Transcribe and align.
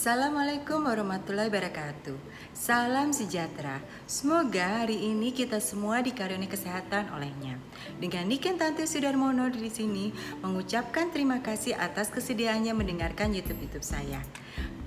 Assalamualaikum 0.00 0.88
warahmatullahi 0.88 1.52
wabarakatuh. 1.52 2.16
Salam 2.56 3.12
sejahtera. 3.12 3.84
Semoga 4.08 4.80
hari 4.80 4.96
ini 4.96 5.28
kita 5.28 5.60
semua 5.60 6.00
dikaruniai 6.00 6.48
kesehatan 6.48 7.12
olehnya. 7.12 7.60
Dengan 8.00 8.24
Niken 8.24 8.56
Tante 8.56 8.88
Sudarmono 8.88 9.52
di 9.52 9.68
sini 9.68 10.08
mengucapkan 10.40 11.12
terima 11.12 11.44
kasih 11.44 11.76
atas 11.76 12.08
kesediaannya 12.08 12.72
mendengarkan 12.72 13.36
YouTube-YouTube 13.36 13.84
saya. 13.84 14.24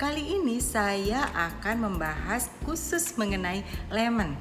Kali 0.02 0.34
ini 0.34 0.58
saya 0.58 1.30
akan 1.30 1.94
membahas 1.94 2.50
khusus 2.66 3.14
mengenai 3.14 3.62
lemon. 3.94 4.34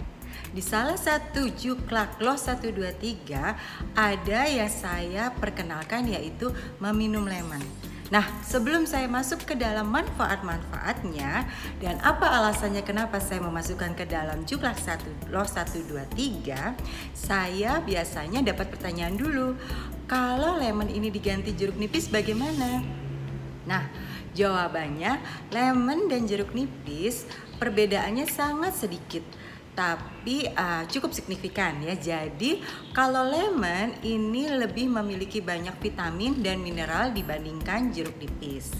Di 0.57 0.65
salah 0.65 0.97
satu 0.97 1.53
juklak 1.53 2.17
lo 2.17 2.33
123 2.33 3.93
ada 3.93 4.41
yang 4.49 4.73
saya 4.73 5.37
perkenalkan 5.37 6.09
yaitu 6.09 6.49
meminum 6.81 7.29
lemon. 7.29 7.92
Nah, 8.13 8.29
sebelum 8.45 8.85
saya 8.85 9.09
masuk 9.09 9.49
ke 9.49 9.55
dalam 9.57 9.89
manfaat-manfaatnya 9.89 11.49
dan 11.81 11.97
apa 12.05 12.29
alasannya 12.29 12.85
kenapa 12.85 13.17
saya 13.17 13.41
memasukkan 13.41 13.97
ke 13.97 14.05
dalam 14.05 14.45
juklak 14.45 14.77
1 14.77 15.33
loh 15.33 15.49
1 15.49 15.89
2 15.89 16.13
3, 16.45 16.77
saya 17.17 17.81
biasanya 17.81 18.45
dapat 18.45 18.69
pertanyaan 18.69 19.17
dulu. 19.17 19.57
Kalau 20.05 20.61
lemon 20.61 20.93
ini 20.93 21.09
diganti 21.09 21.57
jeruk 21.57 21.81
nipis 21.81 22.13
bagaimana? 22.13 22.85
Nah, 23.65 23.89
jawabannya 24.37 25.17
lemon 25.49 26.13
dan 26.13 26.29
jeruk 26.29 26.53
nipis 26.53 27.25
perbedaannya 27.57 28.29
sangat 28.29 28.77
sedikit 28.77 29.25
tapi 29.73 30.49
uh, 30.53 30.85
cukup 30.89 31.17
signifikan 31.17 31.81
ya. 31.81 31.97
Jadi 31.97 32.61
kalau 32.93 33.25
lemon 33.25 33.97
ini 34.05 34.49
lebih 34.53 34.89
memiliki 34.89 35.41
banyak 35.41 35.77
vitamin 35.81 36.45
dan 36.45 36.61
mineral 36.61 37.11
dibandingkan 37.11 37.93
jeruk 37.93 38.17
nipis. 38.21 38.73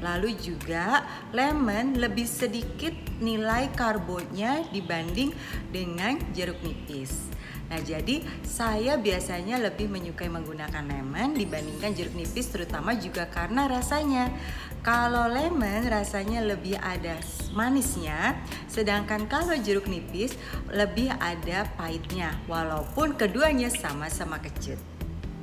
Lalu 0.00 0.38
juga 0.38 1.04
lemon 1.34 1.98
lebih 1.98 2.24
sedikit 2.24 2.94
nilai 3.18 3.68
karbonnya 3.76 4.64
dibanding 4.72 5.34
dengan 5.68 6.16
jeruk 6.32 6.58
nipis. 6.64 7.28
Nah, 7.68 7.80
jadi 7.84 8.24
saya 8.40 8.96
biasanya 8.96 9.60
lebih 9.60 9.92
menyukai 9.92 10.32
menggunakan 10.32 10.88
lemon 10.88 11.36
dibandingkan 11.36 11.92
jeruk 11.92 12.16
nipis 12.16 12.48
terutama 12.48 12.96
juga 12.96 13.28
karena 13.28 13.68
rasanya. 13.68 14.32
Kalau 14.80 15.28
lemon 15.28 15.84
rasanya 15.84 16.40
lebih 16.40 16.80
ada 16.80 17.20
manisnya, 17.52 18.40
sedangkan 18.72 19.28
kalau 19.28 19.52
jeruk 19.60 19.84
nipis 19.84 20.32
lebih 20.72 21.12
ada 21.20 21.68
pahitnya 21.76 22.32
walaupun 22.48 23.12
keduanya 23.18 23.68
sama-sama 23.68 24.40
kecut. 24.40 24.80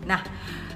Nah, 0.10 0.26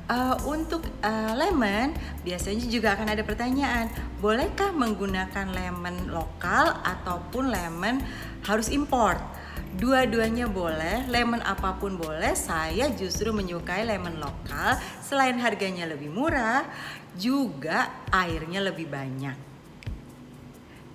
uh, 0.06 0.38
untuk 0.46 0.86
uh, 1.02 1.34
lemon 1.34 1.98
biasanya 2.22 2.66
juga 2.70 2.94
akan 2.94 3.10
ada 3.10 3.24
pertanyaan, 3.26 3.90
bolehkah 4.22 4.70
menggunakan 4.70 5.50
lemon 5.50 6.14
lokal 6.14 6.78
ataupun 6.86 7.50
lemon 7.50 8.06
harus 8.46 8.70
import? 8.70 9.39
Dua-duanya 9.70 10.50
boleh, 10.50 11.06
lemon 11.06 11.46
apa 11.46 11.78
pun 11.78 11.94
boleh. 11.94 12.34
Saya 12.34 12.90
justru 12.90 13.30
menyukai 13.30 13.86
lemon 13.86 14.18
lokal. 14.18 14.82
Selain 15.06 15.38
harganya 15.38 15.86
lebih 15.86 16.10
murah, 16.10 16.66
juga 17.14 18.06
airnya 18.10 18.66
lebih 18.66 18.90
banyak. 18.90 19.38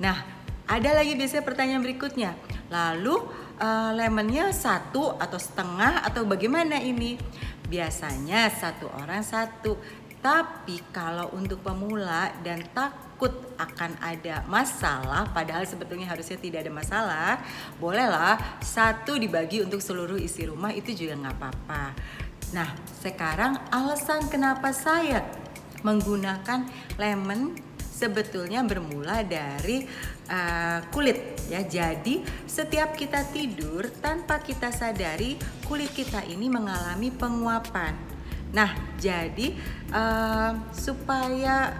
Nah, 0.02 0.16
ada 0.66 0.90
lagi 0.90 1.14
biasanya 1.14 1.46
pertanyaan 1.46 1.86
berikutnya. 1.86 2.34
Lalu 2.72 3.14
uh, 3.62 3.94
lemonnya 3.94 4.50
satu 4.50 5.14
atau 5.22 5.38
setengah 5.38 6.02
atau 6.02 6.26
bagaimana 6.26 6.82
ini? 6.82 7.14
Biasanya 7.70 8.50
satu 8.50 8.90
orang 8.90 9.22
satu. 9.22 9.78
Tapi 10.24 10.80
kalau 10.88 11.30
untuk 11.36 11.60
pemula 11.60 12.32
dan 12.40 12.64
takut 13.24 13.56
akan 13.56 13.96
ada 14.04 14.44
masalah, 14.44 15.24
padahal 15.32 15.64
sebetulnya 15.64 16.04
harusnya 16.04 16.36
tidak 16.36 16.68
ada 16.68 16.72
masalah, 16.74 17.30
bolehlah 17.80 18.36
satu 18.60 19.16
dibagi 19.16 19.64
untuk 19.64 19.80
seluruh 19.80 20.20
isi 20.20 20.44
rumah 20.44 20.68
itu 20.76 20.92
juga 20.92 21.16
nggak 21.24 21.36
apa-apa. 21.40 21.82
Nah, 22.52 22.68
sekarang 23.00 23.56
alasan 23.72 24.28
kenapa 24.28 24.76
saya 24.76 25.24
menggunakan 25.80 26.68
lemon 27.00 27.56
sebetulnya 27.80 28.60
bermula 28.60 29.24
dari 29.24 29.88
uh, 30.28 30.84
kulit 30.92 31.48
ya. 31.48 31.64
Jadi 31.64 32.20
setiap 32.44 32.92
kita 32.92 33.24
tidur 33.32 33.88
tanpa 34.04 34.44
kita 34.44 34.68
sadari 34.68 35.40
kulit 35.64 35.94
kita 35.96 36.26
ini 36.28 36.52
mengalami 36.52 37.08
penguapan. 37.08 37.96
Nah, 38.52 38.70
jadi 39.00 39.56
uh, 39.94 40.52
supaya 40.74 41.72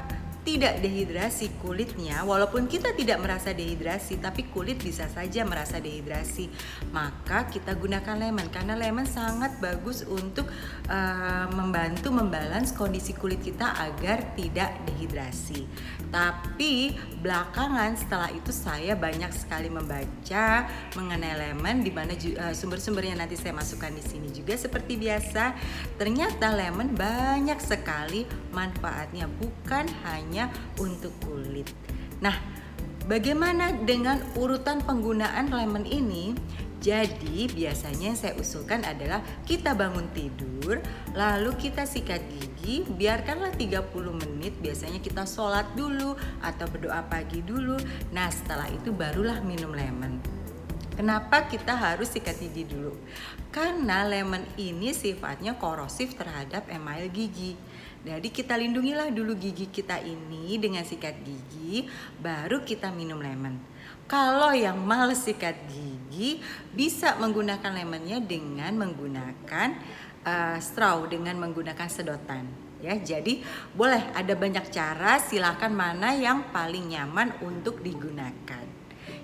tidak 0.44 0.84
dehidrasi 0.84 1.56
kulitnya 1.64 2.20
walaupun 2.22 2.68
kita 2.68 2.92
tidak 2.92 3.16
merasa 3.24 3.56
dehidrasi 3.56 4.20
tapi 4.20 4.44
kulit 4.52 4.76
bisa 4.84 5.08
saja 5.08 5.42
merasa 5.42 5.80
dehidrasi. 5.80 6.52
Maka 6.92 7.48
kita 7.48 7.72
gunakan 7.72 8.14
lemon 8.20 8.52
karena 8.52 8.76
lemon 8.76 9.08
sangat 9.08 9.56
bagus 9.58 10.04
untuk 10.04 10.44
uh, 10.92 11.48
membantu 11.48 12.12
membalance 12.12 12.76
kondisi 12.76 13.16
kulit 13.16 13.40
kita 13.40 13.72
agar 13.80 14.36
tidak 14.36 14.70
dehidrasi. 14.84 15.64
Tapi 16.12 16.94
belakangan 17.24 17.96
setelah 17.96 18.30
itu 18.30 18.52
saya 18.52 18.94
banyak 18.94 19.32
sekali 19.32 19.72
membaca 19.72 20.68
mengenai 20.94 21.34
lemon 21.40 21.80
di 21.80 21.90
mana 21.90 22.12
uh, 22.14 22.52
sumber-sumbernya 22.52 23.16
nanti 23.24 23.34
saya 23.40 23.56
masukkan 23.56 23.90
di 23.90 24.04
sini 24.04 24.28
juga. 24.28 24.52
Seperti 24.60 25.00
biasa 25.00 25.56
ternyata 25.96 26.52
lemon 26.52 26.92
banyak 26.92 27.56
sekali 27.64 28.28
manfaatnya 28.52 29.26
bukan 29.26 29.88
hanya 30.04 30.33
untuk 30.82 31.14
kulit. 31.22 31.70
Nah, 32.18 32.34
bagaimana 33.06 33.70
dengan 33.84 34.18
urutan 34.34 34.82
penggunaan 34.82 35.52
lemon 35.54 35.86
ini? 35.86 36.34
Jadi 36.84 37.48
biasanya 37.48 38.12
yang 38.12 38.18
saya 38.18 38.36
usulkan 38.36 38.84
adalah 38.84 39.24
kita 39.48 39.72
bangun 39.72 40.04
tidur, 40.12 40.84
lalu 41.16 41.56
kita 41.56 41.88
sikat 41.88 42.20
gigi, 42.28 42.84
biarkanlah 42.84 43.56
30 43.56 43.88
menit, 44.12 44.52
biasanya 44.60 45.00
kita 45.00 45.24
sholat 45.24 45.64
dulu 45.72 46.12
atau 46.44 46.66
berdoa 46.68 47.00
pagi 47.08 47.40
dulu. 47.40 47.80
Nah 48.12 48.28
setelah 48.28 48.68
itu 48.68 48.92
barulah 48.92 49.40
minum 49.40 49.72
lemon. 49.72 50.20
Kenapa 50.92 51.48
kita 51.48 51.72
harus 51.72 52.12
sikat 52.12 52.36
gigi 52.36 52.68
dulu? 52.68 52.92
Karena 53.48 54.04
lemon 54.04 54.44
ini 54.60 54.92
sifatnya 54.92 55.56
korosif 55.56 56.14
terhadap 56.20 56.68
email 56.68 57.08
gigi. 57.08 57.56
Jadi 58.04 58.28
kita 58.28 58.52
lindungilah 58.60 59.08
dulu 59.08 59.32
gigi 59.32 59.64
kita 59.64 59.96
ini 60.04 60.60
dengan 60.60 60.84
sikat 60.84 61.24
gigi, 61.24 61.88
baru 62.20 62.60
kita 62.60 62.92
minum 62.92 63.16
lemon. 63.16 63.56
Kalau 64.04 64.52
yang 64.52 64.76
males 64.84 65.24
sikat 65.24 65.56
gigi, 65.72 66.44
bisa 66.76 67.16
menggunakan 67.16 67.72
lemonnya 67.72 68.20
dengan 68.20 68.76
menggunakan 68.76 69.68
uh, 70.20 70.60
straw, 70.60 71.08
dengan 71.08 71.40
menggunakan 71.40 71.88
sedotan. 71.88 72.44
Ya, 72.84 73.00
jadi 73.00 73.40
boleh 73.72 74.12
ada 74.12 74.36
banyak 74.36 74.68
cara, 74.68 75.16
silakan 75.16 75.72
mana 75.72 76.12
yang 76.12 76.52
paling 76.52 76.92
nyaman 76.92 77.32
untuk 77.40 77.80
digunakan. 77.80 78.68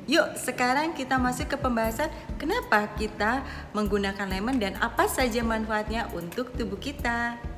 Yuk, 0.09 0.41
sekarang 0.41 0.97
kita 0.97 1.21
masuk 1.21 1.53
ke 1.53 1.57
pembahasan 1.61 2.09
kenapa 2.41 2.89
kita 2.97 3.45
menggunakan 3.77 4.25
lemon 4.25 4.57
dan 4.57 4.81
apa 4.81 5.05
saja 5.05 5.45
manfaatnya 5.45 6.09
untuk 6.17 6.57
tubuh 6.57 6.81
kita. 6.81 7.50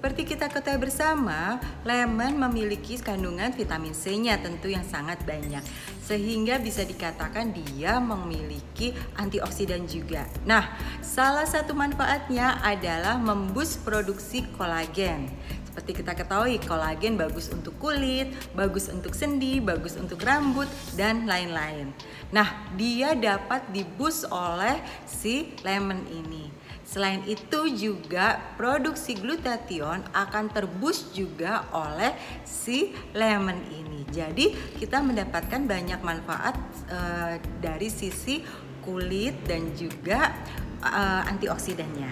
Seperti 0.00 0.32
kita 0.32 0.48
ketahui 0.48 0.88
bersama, 0.88 1.60
lemon 1.84 2.32
memiliki 2.32 2.96
kandungan 2.96 3.52
vitamin 3.52 3.92
C-nya 3.92 4.40
tentu 4.40 4.72
yang 4.72 4.80
sangat 4.80 5.20
banyak. 5.28 5.60
Sehingga 6.00 6.56
bisa 6.56 6.88
dikatakan 6.88 7.52
dia 7.52 8.00
memiliki 8.00 8.96
antioksidan 9.20 9.84
juga. 9.84 10.24
Nah, 10.48 10.72
salah 11.04 11.44
satu 11.44 11.76
manfaatnya 11.76 12.64
adalah 12.64 13.20
membus 13.20 13.76
produksi 13.76 14.48
kolagen. 14.56 15.28
Seperti 15.68 16.00
kita 16.00 16.16
ketahui, 16.16 16.56
kolagen 16.64 17.20
bagus 17.20 17.52
untuk 17.52 17.76
kulit, 17.76 18.32
bagus 18.56 18.88
untuk 18.88 19.12
sendi, 19.12 19.60
bagus 19.60 20.00
untuk 20.00 20.24
rambut, 20.24 20.72
dan 20.96 21.28
lain-lain. 21.28 21.92
Nah, 22.32 22.72
dia 22.72 23.12
dapat 23.12 23.68
dibus 23.68 24.24
oleh 24.32 24.80
si 25.04 25.52
lemon 25.60 26.00
ini. 26.08 26.59
Selain 26.90 27.22
itu 27.22 27.70
juga 27.70 28.42
produksi 28.58 29.14
glutathione 29.14 30.10
akan 30.10 30.50
terbus 30.50 31.14
juga 31.14 31.70
oleh 31.70 32.18
si 32.42 32.90
lemon 33.14 33.62
ini. 33.70 34.02
Jadi 34.10 34.74
kita 34.74 34.98
mendapatkan 34.98 35.70
banyak 35.70 36.02
manfaat 36.02 36.58
uh, 36.90 37.38
dari 37.62 37.86
sisi 37.86 38.42
kulit 38.82 39.38
dan 39.46 39.70
juga 39.78 40.34
uh, 40.82 41.22
antioksidannya. 41.30 42.10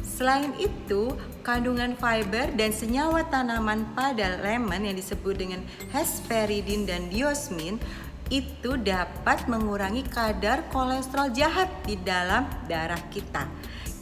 Selain 0.00 0.56
itu, 0.56 1.12
kandungan 1.44 1.92
fiber 2.00 2.56
dan 2.56 2.72
senyawa 2.72 3.28
tanaman 3.28 3.84
pada 3.92 4.40
lemon 4.40 4.80
yang 4.88 4.96
disebut 4.96 5.36
dengan 5.36 5.60
hesperidin 5.92 6.88
dan 6.88 7.12
diosmin 7.12 7.76
itu 8.32 8.80
dapat 8.80 9.44
mengurangi 9.50 10.00
kadar 10.08 10.64
kolesterol 10.72 11.28
jahat 11.36 11.68
di 11.84 12.00
dalam 12.00 12.48
darah 12.64 13.00
kita. 13.12 13.44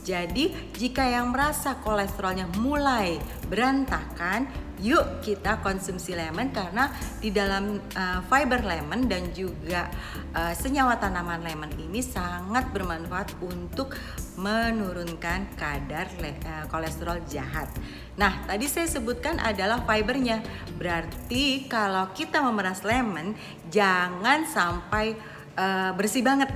Jadi, 0.03 0.51
jika 0.75 1.07
yang 1.07 1.31
merasa 1.31 1.79
kolesterolnya 1.79 2.51
mulai 2.59 3.15
berantakan, 3.47 4.51
yuk 4.83 5.23
kita 5.23 5.63
konsumsi 5.63 6.11
lemon 6.11 6.51
karena 6.51 6.91
di 7.23 7.31
dalam 7.31 7.79
uh, 7.95 8.19
fiber 8.27 8.67
lemon 8.67 9.07
dan 9.07 9.31
juga 9.31 9.87
uh, 10.35 10.51
senyawa 10.51 10.99
tanaman 10.99 11.39
lemon 11.39 11.71
ini 11.79 12.03
sangat 12.03 12.67
bermanfaat 12.75 13.31
untuk 13.39 13.95
menurunkan 14.35 15.55
kadar 15.55 16.11
uh, 16.19 16.67
kolesterol 16.67 17.23
jahat. 17.31 17.71
Nah, 18.19 18.43
tadi 18.43 18.67
saya 18.67 18.91
sebutkan 18.91 19.39
adalah 19.39 19.87
fibernya. 19.87 20.43
Berarti 20.75 21.71
kalau 21.71 22.11
kita 22.11 22.43
memeras 22.43 22.83
lemon 22.83 23.39
jangan 23.71 24.43
sampai 24.43 25.15
uh, 25.55 25.95
bersih 25.95 26.27
banget 26.27 26.51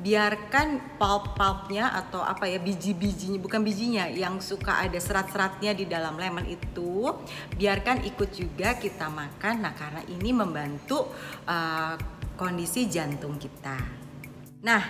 biarkan 0.00 0.96
pulp-pulpnya 0.96 1.92
atau 1.92 2.24
apa 2.24 2.48
ya 2.48 2.56
biji-bijinya 2.56 3.36
bukan 3.36 3.60
bijinya 3.60 4.08
yang 4.08 4.40
suka 4.40 4.80
ada 4.80 4.96
serat-seratnya 4.96 5.76
di 5.76 5.84
dalam 5.84 6.16
lemon 6.16 6.48
itu 6.48 7.12
biarkan 7.54 8.08
ikut 8.08 8.30
juga 8.32 8.80
kita 8.80 9.12
makan 9.12 9.60
nah 9.60 9.76
karena 9.76 10.00
ini 10.08 10.32
membantu 10.32 11.12
uh, 11.44 12.00
kondisi 12.40 12.88
jantung 12.88 13.36
kita 13.36 13.76
nah 14.64 14.82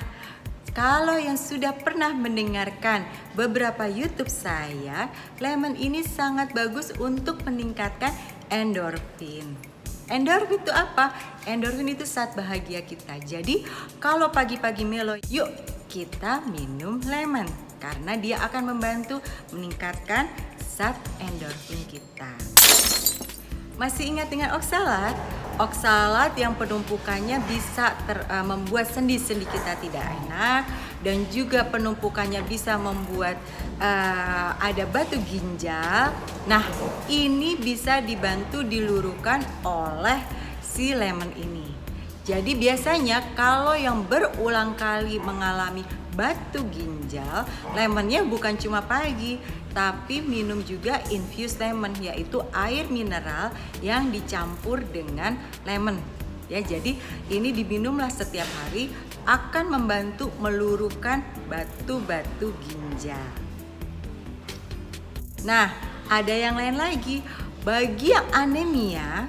kalau 0.71 1.19
yang 1.19 1.35
sudah 1.35 1.75
pernah 1.75 2.15
mendengarkan 2.15 3.03
beberapa 3.35 3.91
YouTube 3.91 4.31
saya, 4.31 5.11
lemon 5.43 5.75
ini 5.75 6.07
sangat 6.07 6.55
bagus 6.55 6.95
untuk 6.95 7.43
meningkatkan 7.43 8.15
endorfin. 8.55 9.59
Endorfin 10.11 10.59
itu 10.59 10.73
apa? 10.75 11.15
Endorfin 11.47 11.87
itu 11.87 12.03
saat 12.03 12.35
bahagia 12.35 12.83
kita. 12.83 13.15
Jadi 13.23 13.63
kalau 14.03 14.35
pagi-pagi 14.35 14.83
melo, 14.83 15.15
yuk 15.31 15.47
kita 15.87 16.43
minum 16.51 16.99
lemon 17.07 17.47
karena 17.79 18.19
dia 18.19 18.37
akan 18.43 18.75
membantu 18.75 19.23
meningkatkan 19.55 20.27
zat 20.59 20.99
endorfin 21.23 21.79
kita. 21.87 22.31
Masih 23.79 24.11
ingat 24.11 24.29
dengan 24.29 24.59
oksalat? 24.59 25.40
Oksalat 25.61 26.33
yang 26.41 26.57
penumpukannya 26.57 27.37
bisa 27.45 27.93
ter, 28.09 28.25
uh, 28.33 28.41
membuat 28.41 28.89
sendi-sendi 28.89 29.45
kita 29.45 29.77
tidak 29.77 30.09
enak 30.25 30.65
dan 31.05 31.29
juga 31.29 31.69
penumpukannya 31.69 32.41
bisa 32.49 32.81
membuat 32.81 33.37
uh, 33.77 34.57
ada 34.57 34.89
batu 34.89 35.21
ginjal. 35.29 36.17
Nah, 36.49 36.65
ini 37.13 37.61
bisa 37.61 38.01
dibantu 38.01 38.65
diluruhkan 38.65 39.45
oleh 39.61 40.25
si 40.65 40.97
lemon 40.97 41.29
ini. 41.37 41.69
Jadi 42.25 42.57
biasanya 42.57 43.37
kalau 43.37 43.77
yang 43.77 44.09
berulang 44.09 44.81
kali 44.81 45.21
mengalami 45.21 45.85
batu 46.21 46.61
ginjal, 46.69 47.49
lemonnya 47.73 48.21
bukan 48.29 48.61
cuma 48.61 48.85
pagi, 48.85 49.41
tapi 49.73 50.21
minum 50.21 50.61
juga 50.61 51.01
infused 51.09 51.57
lemon 51.57 51.97
yaitu 51.97 52.45
air 52.53 52.85
mineral 52.93 53.49
yang 53.81 54.13
dicampur 54.13 54.85
dengan 54.85 55.41
lemon. 55.65 55.97
Ya, 56.53 56.61
jadi 56.61 56.99
ini 57.33 57.57
diminumlah 57.57 58.13
setiap 58.13 58.51
hari 58.67 58.93
akan 59.25 59.81
membantu 59.81 60.29
meluruhkan 60.43 61.25
batu-batu 61.49 62.53
ginjal. 62.69 63.31
Nah, 65.47 65.73
ada 66.11 66.35
yang 66.35 66.59
lain 66.59 66.77
lagi. 66.77 67.23
Bagi 67.61 68.17
yang 68.17 68.25
anemia, 68.33 69.29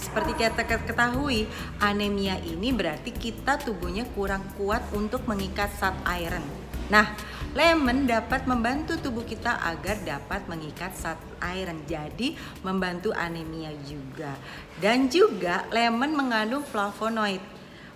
seperti 0.00 0.32
kita 0.32 0.64
ketahui, 0.64 1.44
anemia 1.76 2.40
ini 2.40 2.72
berarti 2.72 3.12
kita 3.12 3.60
tubuhnya 3.60 4.08
kurang 4.16 4.48
kuat 4.56 4.80
untuk 4.96 5.28
mengikat 5.28 5.68
zat 5.76 5.92
iron. 6.08 6.40
Nah, 6.88 7.12
lemon 7.52 8.08
dapat 8.08 8.48
membantu 8.48 8.96
tubuh 8.96 9.28
kita 9.28 9.60
agar 9.60 10.00
dapat 10.08 10.48
mengikat 10.48 10.96
zat 10.96 11.20
iron. 11.44 11.84
Jadi, 11.84 12.32
membantu 12.64 13.12
anemia 13.12 13.76
juga. 13.84 14.32
Dan 14.80 15.12
juga 15.12 15.68
lemon 15.68 16.16
mengandung 16.16 16.64
flavonoid. 16.64 17.44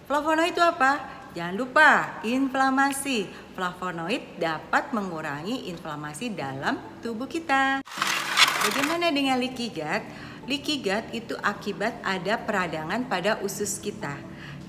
Flavonoid 0.04 0.52
itu 0.52 0.60
apa? 0.60 1.24
Jangan 1.32 1.56
lupa, 1.56 2.20
inflamasi. 2.20 3.32
Flavonoid 3.56 4.36
dapat 4.36 4.92
mengurangi 4.92 5.72
inflamasi 5.72 6.36
dalam 6.36 6.76
tubuh 7.00 7.24
kita. 7.24 7.80
Bagaimana 8.60 9.08
dengan 9.08 9.40
leaky 9.40 9.72
gut? 9.72 10.04
Leaky 10.44 10.84
gut 10.84 11.04
itu 11.16 11.32
akibat 11.40 11.96
ada 12.04 12.36
peradangan 12.36 13.08
pada 13.08 13.40
usus 13.40 13.80
kita. 13.80 14.20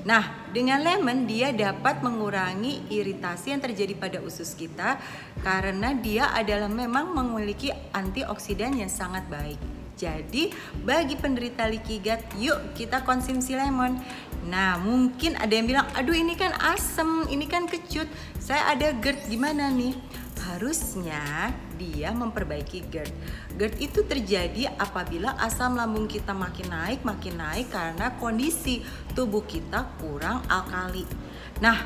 Nah, 0.08 0.48
dengan 0.56 0.80
lemon 0.80 1.28
dia 1.28 1.52
dapat 1.52 2.00
mengurangi 2.00 2.88
iritasi 2.88 3.52
yang 3.52 3.60
terjadi 3.60 3.94
pada 4.00 4.18
usus 4.24 4.56
kita 4.56 4.96
karena 5.44 5.92
dia 5.92 6.32
adalah 6.32 6.72
memang 6.72 7.12
memiliki 7.12 7.70
antioksidan 7.92 8.80
yang 8.80 8.90
sangat 8.90 9.28
baik. 9.28 9.81
Jadi 10.02 10.50
bagi 10.82 11.14
penderita 11.14 11.70
leaky 11.70 12.02
gut, 12.02 12.26
yuk 12.42 12.74
kita 12.74 13.06
konsumsi 13.06 13.54
lemon. 13.54 14.02
Nah 14.50 14.82
mungkin 14.82 15.38
ada 15.38 15.54
yang 15.54 15.70
bilang, 15.70 15.86
aduh 15.94 16.18
ini 16.18 16.34
kan 16.34 16.58
asem, 16.58 17.30
ini 17.30 17.46
kan 17.46 17.70
kecut. 17.70 18.10
Saya 18.42 18.74
ada 18.74 18.98
GERD 18.98 19.30
gimana 19.30 19.70
nih? 19.70 19.94
Harusnya 20.42 21.54
dia 21.78 22.10
memperbaiki 22.18 22.90
GERD. 22.90 23.14
GERD 23.62 23.76
itu 23.78 24.02
terjadi 24.02 24.74
apabila 24.74 25.38
asam 25.38 25.78
lambung 25.78 26.10
kita 26.10 26.34
makin 26.34 26.74
naik, 26.74 27.06
makin 27.06 27.38
naik 27.38 27.70
karena 27.70 28.18
kondisi 28.18 28.82
tubuh 29.14 29.46
kita 29.46 29.86
kurang 30.02 30.42
alkali. 30.50 31.06
Nah, 31.62 31.78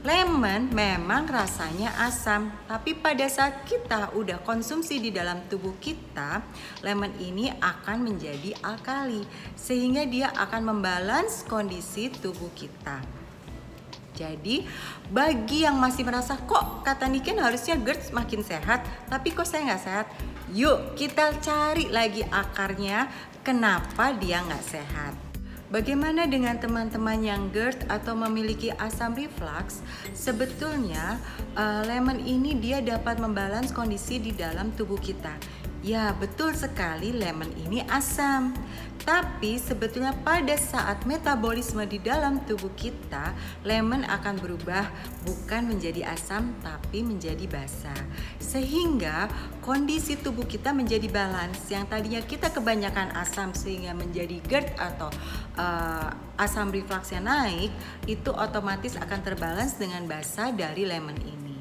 Lemon 0.00 0.72
memang 0.72 1.28
rasanya 1.28 1.92
asam, 2.08 2.48
tapi 2.64 2.96
pada 2.96 3.28
saat 3.28 3.68
kita 3.68 4.16
udah 4.16 4.40
konsumsi 4.40 4.96
di 4.96 5.12
dalam 5.12 5.44
tubuh 5.44 5.76
kita, 5.76 6.40
lemon 6.80 7.12
ini 7.20 7.52
akan 7.60 8.08
menjadi 8.08 8.56
alkali, 8.64 9.28
sehingga 9.60 10.08
dia 10.08 10.32
akan 10.32 10.72
membalans 10.72 11.44
kondisi 11.44 12.08
tubuh 12.08 12.48
kita. 12.56 13.04
Jadi 14.16 14.64
bagi 15.12 15.68
yang 15.68 15.76
masih 15.76 16.08
merasa 16.08 16.32
kok 16.48 16.80
kata 16.80 17.04
Niken 17.04 17.36
harusnya 17.36 17.76
GERD 17.76 18.16
makin 18.16 18.40
sehat, 18.40 18.80
tapi 19.12 19.36
kok 19.36 19.44
saya 19.44 19.68
nggak 19.68 19.84
sehat? 19.84 20.06
Yuk 20.56 20.96
kita 20.96 21.36
cari 21.44 21.92
lagi 21.92 22.24
akarnya 22.24 23.04
kenapa 23.44 24.16
dia 24.16 24.40
nggak 24.48 24.64
sehat. 24.64 25.29
Bagaimana 25.70 26.26
dengan 26.26 26.58
teman-teman 26.58 27.22
yang 27.22 27.46
GERD 27.54 27.86
atau 27.86 28.18
memiliki 28.18 28.74
asam 28.74 29.14
reflux? 29.14 29.78
Sebetulnya 30.18 31.22
uh, 31.54 31.86
lemon 31.86 32.18
ini 32.26 32.58
dia 32.58 32.82
dapat 32.82 33.22
membalans 33.22 33.70
kondisi 33.70 34.18
di 34.18 34.34
dalam 34.34 34.74
tubuh 34.74 34.98
kita. 34.98 35.30
Ya, 35.80 36.12
betul 36.12 36.52
sekali 36.52 37.08
lemon 37.08 37.48
ini 37.56 37.80
asam. 37.88 38.52
Tapi 39.00 39.56
sebetulnya 39.56 40.12
pada 40.12 40.52
saat 40.60 41.08
metabolisme 41.08 41.80
di 41.88 41.96
dalam 41.96 42.44
tubuh 42.44 42.68
kita, 42.76 43.32
lemon 43.64 44.04
akan 44.04 44.36
berubah 44.44 44.84
bukan 45.24 45.72
menjadi 45.72 46.12
asam 46.12 46.52
tapi 46.60 47.00
menjadi 47.00 47.48
basa. 47.48 47.96
Sehingga 48.36 49.32
kondisi 49.64 50.20
tubuh 50.20 50.44
kita 50.44 50.76
menjadi 50.76 51.08
balance. 51.08 51.72
Yang 51.72 51.84
tadinya 51.88 52.20
kita 52.28 52.52
kebanyakan 52.52 53.16
asam 53.16 53.56
sehingga 53.56 53.96
menjadi 53.96 54.36
GERD 54.44 54.76
atau 54.76 55.08
uh, 55.56 56.12
asam 56.36 56.68
refluxnya 56.68 57.24
naik, 57.24 57.72
itu 58.04 58.28
otomatis 58.36 59.00
akan 59.00 59.24
terbalance 59.24 59.80
dengan 59.80 60.04
basa 60.04 60.52
dari 60.52 60.84
lemon 60.84 61.16
ini. 61.24 61.56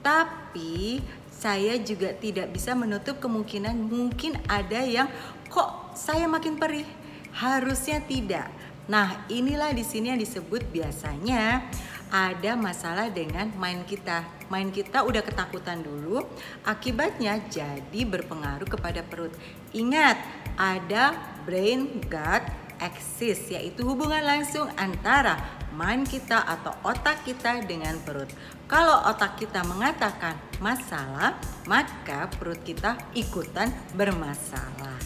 Tapi 0.00 1.04
saya 1.40 1.80
juga 1.80 2.12
tidak 2.12 2.52
bisa 2.52 2.76
menutup 2.76 3.16
kemungkinan 3.16 3.72
mungkin 3.72 4.36
ada 4.44 4.84
yang 4.84 5.08
kok 5.48 5.96
saya 5.96 6.28
makin 6.28 6.60
perih. 6.60 6.84
Harusnya 7.32 8.04
tidak. 8.04 8.52
Nah, 8.90 9.24
inilah 9.32 9.72
di 9.72 9.80
sini 9.80 10.12
yang 10.12 10.20
disebut 10.20 10.68
biasanya 10.68 11.64
ada 12.12 12.52
masalah 12.60 13.08
dengan 13.08 13.48
main 13.56 13.80
kita. 13.88 14.26
Main 14.52 14.68
kita 14.74 15.06
udah 15.06 15.22
ketakutan 15.22 15.80
dulu, 15.80 16.26
akibatnya 16.66 17.38
jadi 17.48 18.02
berpengaruh 18.02 18.66
kepada 18.66 19.00
perut. 19.06 19.30
Ingat, 19.70 20.18
ada 20.58 21.14
brain 21.46 22.02
gut 22.04 22.69
axis 22.80 23.52
yaitu 23.52 23.84
hubungan 23.86 24.24
langsung 24.24 24.66
antara 24.80 25.36
mind 25.76 26.08
kita 26.08 26.42
atau 26.42 26.74
otak 26.82 27.22
kita 27.22 27.62
dengan 27.62 27.94
perut. 28.02 28.28
Kalau 28.66 29.06
otak 29.06 29.38
kita 29.38 29.62
mengatakan 29.66 30.34
masalah, 30.58 31.38
maka 31.68 32.26
perut 32.34 32.58
kita 32.64 32.98
ikutan 33.14 33.70
bermasalah. 33.94 34.98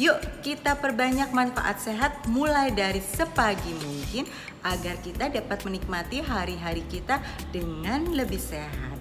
Yuk 0.00 0.16
kita 0.40 0.80
perbanyak 0.80 1.36
manfaat 1.36 1.76
sehat 1.76 2.24
mulai 2.32 2.72
dari 2.72 3.04
sepagi 3.04 3.76
mungkin 3.76 4.24
agar 4.64 4.96
kita 5.04 5.28
dapat 5.28 5.68
menikmati 5.68 6.24
hari-hari 6.24 6.80
kita 6.88 7.20
dengan 7.52 8.08
lebih 8.08 8.40
sehat. 8.40 8.96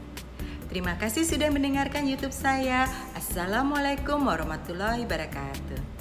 Terima 0.68 1.00
kasih 1.00 1.24
sudah 1.24 1.48
mendengarkan 1.51 2.08
YouTube 2.08 2.36
saya. 2.36 2.88
Assalamualaikum 3.15 4.20
warahmatullahi 4.24 5.03
wabarakatuh. 5.08 6.00